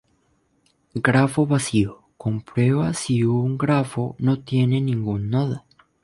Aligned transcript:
Grafo 0.95 1.45
Vacío: 1.45 2.07
Comprueba 2.17 2.91
si 2.95 3.23
un 3.23 3.55
grafo 3.55 4.15
no 4.17 4.39
tiene 4.39 4.81
ningún 4.81 5.29
nodo. 5.29 5.63